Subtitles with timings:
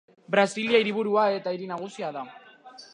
[0.35, 2.29] Brasilia hiriburua eta hiri nagusia da.